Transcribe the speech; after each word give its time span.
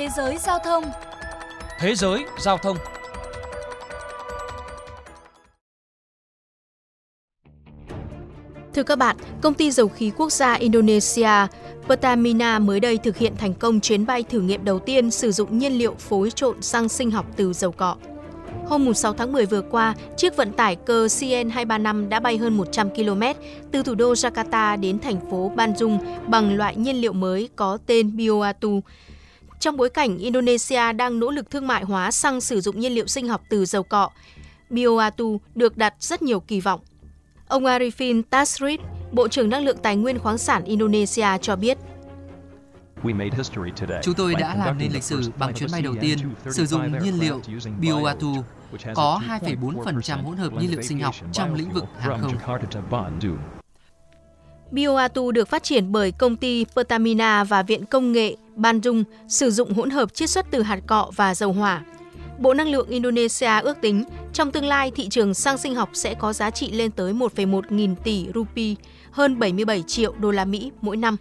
Thế 0.00 0.08
giới 0.16 0.38
giao 0.38 0.58
thông 0.58 0.84
Thế 1.78 1.94
giới 1.94 2.24
giao 2.38 2.58
thông 2.58 2.76
Thưa 8.74 8.82
các 8.82 8.98
bạn, 8.98 9.16
công 9.40 9.54
ty 9.54 9.70
dầu 9.70 9.88
khí 9.88 10.12
quốc 10.16 10.32
gia 10.32 10.54
Indonesia 10.54 11.30
Pertamina 11.88 12.58
mới 12.58 12.80
đây 12.80 12.98
thực 12.98 13.16
hiện 13.16 13.36
thành 13.36 13.54
công 13.54 13.80
chuyến 13.80 14.06
bay 14.06 14.22
thử 14.22 14.40
nghiệm 14.40 14.64
đầu 14.64 14.78
tiên 14.78 15.10
sử 15.10 15.32
dụng 15.32 15.58
nhiên 15.58 15.72
liệu 15.72 15.94
phối 15.94 16.30
trộn 16.30 16.62
xăng 16.62 16.88
sinh 16.88 17.10
học 17.10 17.26
từ 17.36 17.52
dầu 17.52 17.72
cọ. 17.72 17.96
Hôm 18.66 18.94
6 18.94 19.12
tháng 19.12 19.32
10 19.32 19.46
vừa 19.46 19.62
qua, 19.62 19.94
chiếc 20.16 20.36
vận 20.36 20.52
tải 20.52 20.76
cơ 20.76 21.06
CN235 21.06 22.08
đã 22.08 22.20
bay 22.20 22.36
hơn 22.36 22.56
100 22.56 22.90
km 22.90 23.22
từ 23.70 23.82
thủ 23.82 23.94
đô 23.94 24.12
Jakarta 24.12 24.80
đến 24.80 24.98
thành 24.98 25.30
phố 25.30 25.52
Bandung 25.56 25.98
bằng 26.26 26.56
loại 26.56 26.76
nhiên 26.76 26.96
liệu 26.96 27.12
mới 27.12 27.48
có 27.56 27.78
tên 27.86 28.16
Bioatu. 28.16 28.80
Trong 29.60 29.76
bối 29.76 29.90
cảnh 29.90 30.18
Indonesia 30.18 30.92
đang 30.92 31.20
nỗ 31.20 31.30
lực 31.30 31.50
thương 31.50 31.66
mại 31.66 31.84
hóa 31.84 32.10
xăng 32.10 32.40
sử 32.40 32.60
dụng 32.60 32.80
nhiên 32.80 32.92
liệu 32.92 33.06
sinh 33.06 33.28
học 33.28 33.42
từ 33.48 33.64
dầu 33.64 33.82
cọ, 33.82 34.10
Bioatu 34.70 35.40
được 35.54 35.76
đặt 35.76 35.94
rất 36.00 36.22
nhiều 36.22 36.40
kỳ 36.40 36.60
vọng. 36.60 36.80
Ông 37.48 37.64
Arifin 37.64 38.22
Tasrit, 38.30 38.80
Bộ 39.12 39.28
trưởng 39.28 39.50
Năng 39.50 39.64
lượng 39.64 39.76
Tài 39.82 39.96
nguyên 39.96 40.18
khoáng 40.18 40.38
sản 40.38 40.64
Indonesia 40.64 41.26
cho 41.42 41.56
biết. 41.56 41.78
Chúng 44.02 44.14
tôi 44.16 44.34
đã 44.34 44.54
làm 44.54 44.78
nên 44.78 44.92
lịch 44.92 45.02
sử 45.02 45.20
bằng 45.38 45.54
chuyến 45.54 45.70
bay 45.72 45.82
đầu 45.82 45.94
tiên 46.00 46.18
sử 46.50 46.66
dụng 46.66 47.02
nhiên 47.02 47.20
liệu 47.20 47.40
Bioatu 47.80 48.34
có 48.94 49.20
2,4% 49.42 50.22
hỗn 50.22 50.36
hợp 50.36 50.52
nhiên 50.52 50.70
liệu 50.70 50.82
sinh 50.82 51.00
học 51.00 51.14
trong 51.32 51.54
lĩnh 51.54 51.72
vực 51.72 51.84
hàng 51.98 52.20
không. 52.20 53.38
Bioatu 54.70 55.30
được 55.30 55.48
phát 55.48 55.62
triển 55.62 55.92
bởi 55.92 56.12
công 56.12 56.36
ty 56.36 56.64
Pertamina 56.76 57.44
và 57.44 57.62
Viện 57.62 57.86
Công 57.86 58.12
nghệ 58.12 58.36
Ban 58.60 58.80
Dung 58.80 59.04
sử 59.28 59.50
dụng 59.50 59.72
hỗn 59.72 59.90
hợp 59.90 60.14
chiết 60.14 60.30
xuất 60.30 60.46
từ 60.50 60.62
hạt 60.62 60.80
cọ 60.86 61.10
và 61.16 61.34
dầu 61.34 61.52
hỏa. 61.52 61.82
Bộ 62.38 62.54
Năng 62.54 62.68
lượng 62.68 62.88
Indonesia 62.88 63.60
ước 63.62 63.76
tính 63.80 64.04
trong 64.32 64.52
tương 64.52 64.64
lai 64.64 64.90
thị 64.90 65.08
trường 65.08 65.34
xăng 65.34 65.58
sinh 65.58 65.74
học 65.74 65.90
sẽ 65.92 66.14
có 66.14 66.32
giá 66.32 66.50
trị 66.50 66.70
lên 66.70 66.90
tới 66.90 67.12
1,1 67.12 67.62
nghìn 67.70 67.96
tỷ 67.96 68.26
rupee, 68.34 68.74
hơn 69.10 69.38
77 69.38 69.82
triệu 69.86 70.12
đô 70.18 70.30
la 70.30 70.44
Mỹ 70.44 70.70
mỗi 70.80 70.96
năm. 70.96 71.16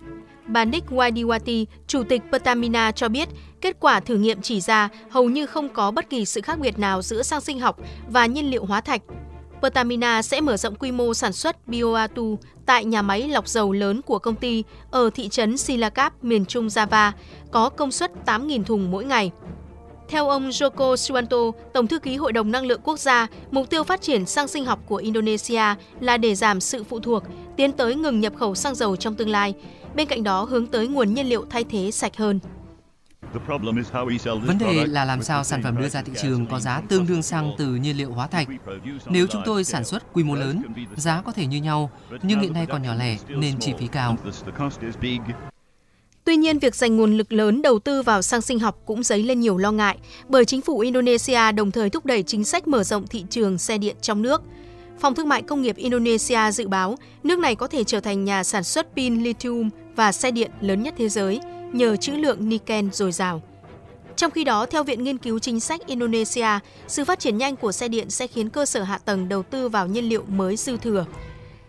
Bà 0.45 0.65
Nick 0.65 0.91
Wadiwati, 0.91 1.65
Chủ 1.87 2.03
tịch 2.03 2.21
Pertamina 2.31 2.91
cho 2.91 3.09
biết, 3.09 3.29
kết 3.61 3.77
quả 3.79 3.99
thử 3.99 4.15
nghiệm 4.15 4.41
chỉ 4.41 4.61
ra 4.61 4.89
hầu 5.09 5.29
như 5.29 5.45
không 5.45 5.69
có 5.69 5.91
bất 5.91 6.09
kỳ 6.09 6.25
sự 6.25 6.41
khác 6.41 6.59
biệt 6.59 6.79
nào 6.79 7.01
giữa 7.01 7.23
xăng 7.23 7.41
sinh 7.41 7.59
học 7.59 7.77
và 8.09 8.25
nhiên 8.25 8.49
liệu 8.51 8.65
hóa 8.65 8.81
thạch. 8.81 9.01
Pertamina 9.61 10.21
sẽ 10.21 10.41
mở 10.41 10.57
rộng 10.57 10.75
quy 10.75 10.91
mô 10.91 11.13
sản 11.13 11.33
xuất 11.33 11.67
Bioatu 11.67 12.39
tại 12.65 12.85
nhà 12.85 13.01
máy 13.01 13.27
lọc 13.27 13.47
dầu 13.47 13.71
lớn 13.71 14.01
của 14.01 14.19
công 14.19 14.35
ty 14.35 14.63
ở 14.91 15.09
thị 15.09 15.29
trấn 15.29 15.57
Silacap, 15.57 16.23
miền 16.23 16.45
trung 16.45 16.67
Java, 16.67 17.11
có 17.51 17.69
công 17.69 17.91
suất 17.91 18.11
8.000 18.25 18.63
thùng 18.63 18.91
mỗi 18.91 19.05
ngày. 19.05 19.31
Theo 20.09 20.29
ông 20.29 20.49
Joko 20.49 20.95
Suwanto, 20.95 21.51
Tổng 21.73 21.87
thư 21.87 21.99
ký 21.99 22.15
Hội 22.15 22.33
đồng 22.33 22.51
Năng 22.51 22.65
lượng 22.65 22.81
Quốc 22.83 22.99
gia, 22.99 23.27
mục 23.51 23.69
tiêu 23.69 23.83
phát 23.83 24.01
triển 24.01 24.25
xăng 24.25 24.47
sinh 24.47 24.65
học 24.65 24.79
của 24.85 24.95
Indonesia 24.95 25.63
là 25.99 26.17
để 26.17 26.35
giảm 26.35 26.59
sự 26.59 26.83
phụ 26.83 26.99
thuộc, 26.99 27.23
tiến 27.57 27.71
tới 27.71 27.95
ngừng 27.95 28.19
nhập 28.19 28.33
khẩu 28.35 28.55
xăng 28.55 28.75
dầu 28.75 28.95
trong 28.95 29.15
tương 29.15 29.29
lai, 29.29 29.53
bên 29.95 30.07
cạnh 30.07 30.23
đó 30.23 30.43
hướng 30.43 30.67
tới 30.67 30.87
nguồn 30.87 31.13
nhiên 31.13 31.29
liệu 31.29 31.45
thay 31.49 31.63
thế 31.63 31.91
sạch 31.91 32.17
hơn. 32.17 32.39
Vấn 34.45 34.57
đề 34.57 34.85
là 34.87 35.05
làm 35.05 35.23
sao 35.23 35.43
sản 35.43 35.63
phẩm 35.63 35.77
đưa 35.77 35.89
ra 35.89 36.01
thị 36.01 36.11
trường 36.21 36.45
có 36.45 36.59
giá 36.59 36.81
tương 36.89 37.07
đương 37.07 37.23
xăng 37.23 37.51
từ 37.57 37.75
nhiên 37.75 37.97
liệu 37.97 38.11
hóa 38.11 38.27
thạch. 38.27 38.47
Nếu 39.05 39.27
chúng 39.27 39.41
tôi 39.45 39.63
sản 39.63 39.85
xuất 39.85 40.13
quy 40.13 40.23
mô 40.23 40.35
lớn, 40.35 40.61
giá 40.95 41.21
có 41.21 41.31
thể 41.31 41.45
như 41.45 41.57
nhau, 41.57 41.91
nhưng 42.23 42.39
hiện 42.39 42.53
nay 42.53 42.65
còn 42.65 42.81
nhỏ 42.81 42.95
lẻ 42.95 43.17
nên 43.27 43.59
chi 43.59 43.73
phí 43.79 43.87
cao. 43.87 44.17
Tuy 46.23 46.37
nhiên, 46.37 46.59
việc 46.59 46.75
dành 46.75 46.97
nguồn 46.97 47.17
lực 47.17 47.33
lớn 47.33 47.61
đầu 47.61 47.79
tư 47.79 48.01
vào 48.01 48.21
xăng 48.21 48.41
sinh 48.41 48.59
học 48.59 48.81
cũng 48.85 49.03
dấy 49.03 49.23
lên 49.23 49.39
nhiều 49.39 49.57
lo 49.57 49.71
ngại, 49.71 49.97
bởi 50.27 50.45
chính 50.45 50.61
phủ 50.61 50.79
Indonesia 50.79 51.51
đồng 51.51 51.71
thời 51.71 51.89
thúc 51.89 52.05
đẩy 52.05 52.23
chính 52.23 52.43
sách 52.43 52.67
mở 52.67 52.83
rộng 52.83 53.07
thị 53.07 53.25
trường 53.29 53.57
xe 53.57 53.77
điện 53.77 53.95
trong 54.01 54.21
nước. 54.21 54.41
Phòng 54.99 55.15
Thương 55.15 55.29
mại 55.29 55.41
Công 55.41 55.61
nghiệp 55.61 55.75
Indonesia 55.75 56.51
dự 56.51 56.67
báo 56.67 56.95
nước 57.23 57.39
này 57.39 57.55
có 57.55 57.67
thể 57.67 57.83
trở 57.83 57.99
thành 57.99 58.25
nhà 58.25 58.43
sản 58.43 58.63
xuất 58.63 58.87
pin 58.95 59.23
lithium 59.23 59.69
và 59.95 60.11
xe 60.11 60.31
điện 60.31 60.51
lớn 60.61 60.83
nhất 60.83 60.93
thế 60.97 61.09
giới 61.09 61.39
nhờ 61.73 61.95
trữ 61.95 62.11
lượng 62.11 62.49
niken 62.49 62.91
dồi 62.91 63.11
dào. 63.11 63.41
Trong 64.15 64.31
khi 64.31 64.43
đó, 64.43 64.65
theo 64.65 64.83
Viện 64.83 65.03
Nghiên 65.03 65.17
cứu 65.17 65.39
Chính 65.39 65.59
sách 65.59 65.87
Indonesia, 65.87 66.59
sự 66.87 67.05
phát 67.05 67.19
triển 67.19 67.37
nhanh 67.37 67.55
của 67.55 67.71
xe 67.71 67.87
điện 67.87 68.09
sẽ 68.09 68.27
khiến 68.27 68.49
cơ 68.49 68.65
sở 68.65 68.83
hạ 68.83 68.97
tầng 68.97 69.29
đầu 69.29 69.43
tư 69.43 69.69
vào 69.69 69.87
nhiên 69.87 70.09
liệu 70.09 70.23
mới 70.27 70.55
dư 70.55 70.77
thừa. 70.77 71.05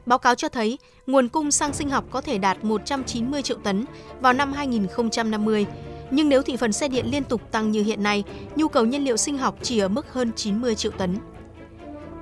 Báo 0.06 0.18
cáo 0.18 0.34
cho 0.34 0.48
thấy, 0.48 0.78
nguồn 1.06 1.28
cung 1.28 1.50
xăng 1.50 1.72
sinh 1.72 1.90
học 1.90 2.04
có 2.10 2.20
thể 2.20 2.38
đạt 2.38 2.64
190 2.64 3.42
triệu 3.42 3.56
tấn 3.56 3.84
vào 4.20 4.32
năm 4.32 4.52
2050, 4.52 5.66
nhưng 6.10 6.28
nếu 6.28 6.42
thị 6.42 6.56
phần 6.56 6.72
xe 6.72 6.88
điện 6.88 7.06
liên 7.10 7.24
tục 7.24 7.52
tăng 7.52 7.70
như 7.70 7.82
hiện 7.82 8.02
nay, 8.02 8.24
nhu 8.56 8.68
cầu 8.68 8.84
nhiên 8.84 9.04
liệu 9.04 9.16
sinh 9.16 9.38
học 9.38 9.58
chỉ 9.62 9.78
ở 9.78 9.88
mức 9.88 10.12
hơn 10.12 10.32
90 10.36 10.74
triệu 10.74 10.92
tấn. 10.92 11.18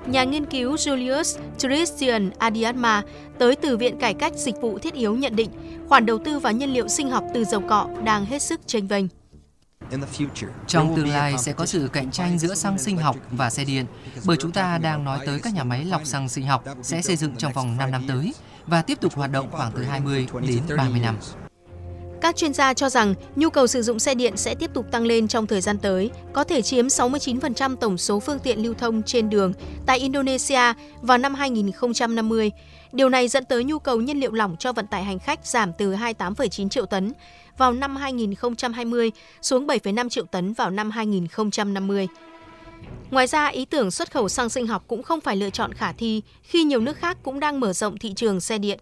Nhà 0.09 0.23
nghiên 0.23 0.45
cứu 0.45 0.75
Julius 0.75 1.39
Christian 1.59 2.29
Adiatma 2.37 3.03
tới 3.39 3.55
từ 3.55 3.77
Viện 3.77 3.99
Cải 3.99 4.13
cách 4.13 4.33
Dịch 4.35 4.55
vụ 4.61 4.79
Thiết 4.79 4.93
yếu 4.93 5.15
nhận 5.15 5.35
định 5.35 5.49
khoản 5.89 6.05
đầu 6.05 6.17
tư 6.25 6.39
vào 6.39 6.53
nhiên 6.53 6.73
liệu 6.73 6.87
sinh 6.87 7.09
học 7.09 7.23
từ 7.33 7.45
dầu 7.45 7.61
cọ 7.61 7.87
đang 8.03 8.25
hết 8.25 8.41
sức 8.41 8.61
chênh 8.65 8.87
vênh. 8.87 9.05
Trong 10.67 10.95
tương 10.95 11.09
lai 11.09 11.37
sẽ 11.37 11.53
có 11.53 11.65
sự 11.65 11.89
cạnh 11.93 12.11
tranh 12.11 12.39
giữa 12.39 12.55
xăng 12.55 12.77
sinh 12.77 12.97
học 12.97 13.15
và 13.31 13.49
xe 13.49 13.65
điện, 13.65 13.85
bởi 14.25 14.37
chúng 14.37 14.51
ta 14.51 14.77
đang 14.77 15.03
nói 15.03 15.19
tới 15.25 15.39
các 15.43 15.53
nhà 15.53 15.63
máy 15.63 15.85
lọc 15.85 16.05
xăng 16.05 16.29
sinh 16.29 16.45
học 16.45 16.63
sẽ 16.81 17.01
xây 17.01 17.15
dựng 17.15 17.35
trong 17.35 17.53
vòng 17.53 17.77
5 17.77 17.91
năm 17.91 18.03
tới 18.07 18.33
và 18.67 18.81
tiếp 18.81 18.97
tục 19.01 19.13
hoạt 19.15 19.31
động 19.31 19.47
khoảng 19.51 19.71
từ 19.75 19.83
20 19.83 20.27
đến 20.47 20.61
30 20.77 20.99
năm. 20.99 21.15
Các 22.21 22.35
chuyên 22.35 22.53
gia 22.53 22.73
cho 22.73 22.89
rằng 22.89 23.13
nhu 23.35 23.49
cầu 23.49 23.67
sử 23.67 23.81
dụng 23.81 23.99
xe 23.99 24.15
điện 24.15 24.37
sẽ 24.37 24.55
tiếp 24.55 24.71
tục 24.73 24.85
tăng 24.91 25.05
lên 25.05 25.27
trong 25.27 25.47
thời 25.47 25.61
gian 25.61 25.77
tới, 25.77 26.11
có 26.33 26.43
thể 26.43 26.61
chiếm 26.61 26.87
69% 26.87 27.75
tổng 27.75 27.97
số 27.97 28.19
phương 28.19 28.39
tiện 28.39 28.63
lưu 28.63 28.73
thông 28.73 29.03
trên 29.03 29.29
đường 29.29 29.53
tại 29.85 29.99
Indonesia 29.99 30.73
vào 31.01 31.17
năm 31.17 31.35
2050. 31.35 32.51
Điều 32.91 33.09
này 33.09 33.27
dẫn 33.27 33.45
tới 33.45 33.63
nhu 33.63 33.79
cầu 33.79 34.01
nhiên 34.01 34.19
liệu 34.19 34.31
lỏng 34.31 34.55
cho 34.59 34.73
vận 34.73 34.87
tải 34.87 35.03
hành 35.03 35.19
khách 35.19 35.45
giảm 35.45 35.71
từ 35.77 35.93
28,9 35.93 36.69
triệu 36.69 36.85
tấn 36.85 37.13
vào 37.57 37.73
năm 37.73 37.95
2020 37.95 39.11
xuống 39.41 39.67
7,5 39.67 40.09
triệu 40.09 40.25
tấn 40.25 40.53
vào 40.53 40.69
năm 40.69 40.91
2050. 40.91 42.07
Ngoài 43.11 43.27
ra, 43.27 43.47
ý 43.47 43.65
tưởng 43.65 43.91
xuất 43.91 44.11
khẩu 44.11 44.29
xăng 44.29 44.49
sinh 44.49 44.67
học 44.67 44.83
cũng 44.87 45.03
không 45.03 45.21
phải 45.21 45.35
lựa 45.35 45.49
chọn 45.49 45.73
khả 45.73 45.91
thi 45.91 46.21
khi 46.43 46.63
nhiều 46.63 46.79
nước 46.81 46.97
khác 46.97 47.17
cũng 47.23 47.39
đang 47.39 47.59
mở 47.59 47.73
rộng 47.73 47.97
thị 47.97 48.13
trường 48.15 48.41
xe 48.41 48.57
điện. 48.57 48.79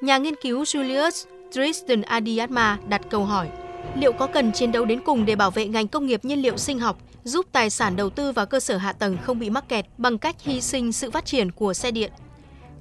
Nhà 0.00 0.18
nghiên 0.18 0.34
cứu 0.42 0.62
Julius 0.62 1.26
Tristan 1.52 2.02
Adiatma 2.02 2.78
đặt 2.88 3.00
câu 3.10 3.24
hỏi, 3.24 3.48
liệu 3.94 4.12
có 4.12 4.26
cần 4.26 4.52
chiến 4.52 4.72
đấu 4.72 4.84
đến 4.84 5.00
cùng 5.04 5.24
để 5.24 5.36
bảo 5.36 5.50
vệ 5.50 5.66
ngành 5.66 5.88
công 5.88 6.06
nghiệp 6.06 6.24
nhiên 6.24 6.42
liệu 6.42 6.56
sinh 6.56 6.78
học, 6.78 6.98
giúp 7.24 7.46
tài 7.52 7.70
sản 7.70 7.96
đầu 7.96 8.10
tư 8.10 8.32
vào 8.32 8.46
cơ 8.46 8.60
sở 8.60 8.76
hạ 8.76 8.92
tầng 8.92 9.16
không 9.22 9.38
bị 9.38 9.50
mắc 9.50 9.68
kẹt 9.68 9.86
bằng 9.98 10.18
cách 10.18 10.36
hy 10.40 10.60
sinh 10.60 10.92
sự 10.92 11.10
phát 11.10 11.24
triển 11.24 11.50
của 11.50 11.74
xe 11.74 11.90
điện? 11.90 12.12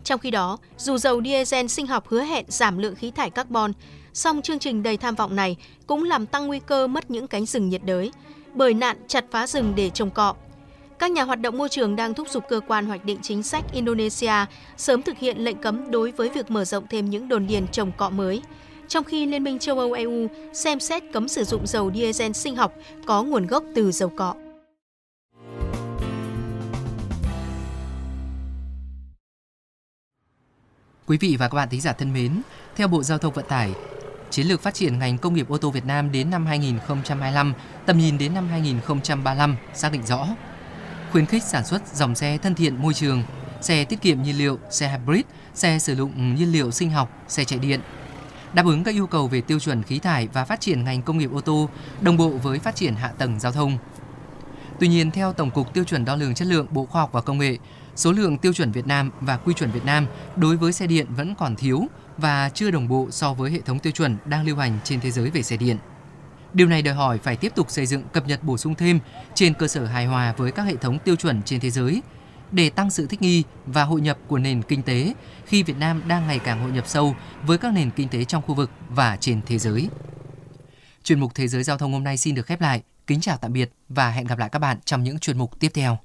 Trong 0.04 0.20
khi 0.20 0.32
đó, 0.32 0.58
dù 0.78 0.98
dầu 0.98 1.22
diesel 1.24 1.68
sinh 1.68 1.88
học 1.88 2.08
hứa 2.08 2.22
hẹn 2.22 2.46
giảm 2.48 2.78
lượng 2.78 2.96
khí 2.96 3.12
thải 3.12 3.30
carbon, 3.30 3.72
song 4.14 4.42
chương 4.42 4.60
trình 4.60 4.84
đầy 4.84 4.98
tham 4.98 5.16
vọng 5.16 5.36
này 5.36 5.56
cũng 5.88 6.04
làm 6.04 6.26
tăng 6.26 6.48
nguy 6.48 6.60
cơ 6.60 6.88
mất 6.88 7.12
những 7.12 7.28
cánh 7.28 7.46
rừng 7.46 7.70
nhiệt 7.70 7.82
đới, 7.84 8.12
bởi 8.54 8.74
nạn 8.74 8.98
chặt 9.08 9.26
phá 9.32 9.48
rừng 9.48 9.74
để 9.76 9.90
trồng 9.90 10.12
cọ. 10.12 10.36
Các 11.00 11.12
nhà 11.12 11.24
hoạt 11.24 11.42
động 11.42 11.58
môi 11.58 11.70
trường 11.70 11.96
đang 11.96 12.14
thúc 12.14 12.28
giục 12.30 12.44
cơ 12.50 12.60
quan 12.68 12.86
hoạch 12.86 13.06
định 13.06 13.20
chính 13.22 13.44
sách 13.44 13.64
Indonesia 13.72 14.34
sớm 14.78 15.02
thực 15.02 15.18
hiện 15.18 15.38
lệnh 15.38 15.58
cấm 15.58 15.92
đối 15.92 16.12
với 16.12 16.30
việc 16.30 16.52
mở 16.52 16.66
rộng 16.66 16.88
thêm 16.90 17.10
những 17.10 17.28
đồn 17.28 17.48
điền 17.48 17.68
trồng 17.68 17.92
cọ 17.92 18.10
mới, 18.10 18.42
trong 18.88 19.04
khi 19.04 19.26
Liên 19.26 19.44
minh 19.44 19.60
châu 19.60 19.80
Âu 19.80 19.94
EU 19.94 20.28
xem 20.54 20.80
xét 20.80 21.04
cấm 21.14 21.28
sử 21.28 21.44
dụng 21.44 21.68
dầu 21.68 21.92
diesel 21.96 22.32
sinh 22.32 22.56
học 22.56 22.74
có 23.06 23.24
nguồn 23.24 23.48
gốc 23.48 23.64
từ 23.76 23.92
dầu 23.92 24.10
cọ. 24.10 24.36
Quý 31.08 31.18
vị 31.18 31.36
và 31.40 31.48
các 31.48 31.56
bạn 31.56 31.70
thính 31.70 31.82
giả 31.82 31.94
thân 31.94 32.14
mến, 32.14 32.42
theo 32.76 32.88
Bộ 32.88 33.04
Giao 33.04 33.18
thông 33.18 33.34
Vận 33.34 33.46
tải, 33.48 33.74
chiến 34.30 34.48
lược 34.48 34.62
phát 34.62 34.74
triển 34.74 35.00
ngành 35.00 35.18
công 35.18 35.34
nghiệp 35.34 35.50
ô 35.50 35.58
tô 35.58 35.70
Việt 35.70 35.86
Nam 35.86 36.12
đến 36.12 36.30
năm 36.30 36.46
2025, 36.46 37.54
tầm 37.86 37.98
nhìn 37.98 38.18
đến 38.18 38.34
năm 38.34 38.48
2035 38.48 39.56
xác 39.74 39.92
định 39.92 40.04
rõ 40.04 40.28
khuyến 41.12 41.26
khích 41.26 41.44
sản 41.44 41.66
xuất 41.66 41.96
dòng 41.96 42.16
xe 42.16 42.38
thân 42.38 42.56
thiện 42.56 42.82
môi 42.82 42.94
trường, 42.94 43.24
xe 43.62 43.86
tiết 43.86 44.02
kiệm 44.02 44.22
nhiên 44.22 44.38
liệu, 44.38 44.60
xe 44.70 44.90
hybrid, 44.90 45.22
xe 45.54 45.80
sử 45.80 45.96
dụng 45.96 46.36
nhiên 46.36 46.52
liệu 46.52 46.72
sinh 46.72 46.92
học, 46.92 47.24
xe 47.28 47.44
chạy 47.44 47.60
điện, 47.60 47.80
đáp 48.54 48.66
ứng 48.66 48.84
các 48.84 48.96
yêu 48.96 49.08
cầu 49.08 49.28
về 49.28 49.42
tiêu 49.42 49.60
chuẩn 49.60 49.84
khí 49.84 50.00
thải 50.00 50.28
và 50.34 50.46
phát 50.46 50.62
triển 50.62 50.84
ngành 50.84 51.02
công 51.02 51.18
nghiệp 51.18 51.32
ô 51.34 51.42
tô 51.42 51.70
đồng 52.02 52.18
bộ 52.18 52.30
với 52.30 52.60
phát 52.60 52.76
triển 52.76 52.96
hạ 52.96 53.08
tầng 53.08 53.40
giao 53.40 53.52
thông. 53.52 53.78
Tuy 54.80 54.88
nhiên, 54.88 55.12
theo 55.12 55.34
Tổng 55.34 55.52
cục 55.52 55.74
Tiêu 55.74 55.84
chuẩn 55.84 56.06
Đo 56.06 56.16
lường 56.16 56.36
Chất 56.36 56.48
lượng 56.48 56.68
Bộ 56.72 56.86
Khoa 56.86 57.02
học 57.02 57.10
và 57.12 57.22
Công 57.22 57.38
nghệ, 57.38 57.58
số 57.96 58.12
lượng 58.12 58.38
tiêu 58.38 58.54
chuẩn 58.54 58.72
Việt 58.72 58.88
Nam 58.88 59.12
và 59.22 59.38
quy 59.38 59.54
chuẩn 59.54 59.72
Việt 59.72 59.86
Nam 59.86 60.08
đối 60.36 60.58
với 60.58 60.74
xe 60.74 60.88
điện 60.88 61.06
vẫn 61.10 61.36
còn 61.36 61.56
thiếu 61.56 61.88
và 62.18 62.50
chưa 62.54 62.72
đồng 62.72 62.88
bộ 62.88 63.08
so 63.12 63.34
với 63.34 63.52
hệ 63.52 63.60
thống 63.60 63.80
tiêu 63.80 63.92
chuẩn 63.92 64.18
đang 64.26 64.46
lưu 64.46 64.58
hành 64.58 64.80
trên 64.84 65.02
thế 65.02 65.12
giới 65.12 65.30
về 65.30 65.44
xe 65.44 65.58
điện. 65.58 65.78
Điều 66.54 66.68
này 66.68 66.82
đòi 66.82 66.96
hỏi 66.96 67.20
phải 67.24 67.36
tiếp 67.36 67.52
tục 67.56 67.72
xây 67.72 67.86
dựng, 67.86 68.04
cập 68.14 68.28
nhật, 68.28 68.44
bổ 68.44 68.58
sung 68.58 68.76
thêm 68.76 69.00
trên 69.34 69.54
cơ 69.54 69.68
sở 69.68 69.86
hài 69.86 70.06
hòa 70.06 70.34
với 70.38 70.52
các 70.52 70.64
hệ 70.64 70.76
thống 70.76 71.00
tiêu 71.00 71.16
chuẩn 71.16 71.44
trên 71.44 71.60
thế 71.60 71.70
giới 71.70 72.02
để 72.52 72.70
tăng 72.70 72.90
sự 72.90 73.08
thích 73.08 73.22
nghi 73.22 73.44
và 73.66 73.84
hội 73.84 74.02
nhập 74.02 74.18
của 74.28 74.38
nền 74.38 74.62
kinh 74.62 74.84
tế 74.84 75.14
khi 75.46 75.64
Việt 75.64 75.78
Nam 75.78 76.02
đang 76.08 76.28
ngày 76.28 76.40
càng 76.40 76.62
hội 76.62 76.72
nhập 76.72 76.88
sâu 76.88 77.16
với 77.44 77.58
các 77.58 77.74
nền 77.74 77.92
kinh 77.92 78.10
tế 78.10 78.24
trong 78.24 78.42
khu 78.42 78.56
vực 78.56 78.72
và 78.90 79.18
trên 79.20 79.42
thế 79.46 79.58
giới. 79.58 79.90
Chuyên 81.04 81.20
mục 81.20 81.36
Thế 81.36 81.48
giới 81.48 81.64
giao 81.64 81.78
thông 81.78 81.94
hôm 81.94 82.04
nay 82.04 82.18
xin 82.18 82.36
được 82.36 82.46
khép 82.46 82.62
lại. 82.62 82.82
Kính 83.08 83.22
chào 83.22 83.38
tạm 83.38 83.54
biệt 83.54 83.72
và 83.90 84.12
hẹn 84.12 84.28
gặp 84.28 84.40
lại 84.40 84.50
các 84.50 84.60
bạn 84.60 84.78
trong 84.86 85.04
những 85.04 85.20
chuyên 85.20 85.38
mục 85.38 85.60
tiếp 85.60 85.72
theo. 85.74 85.98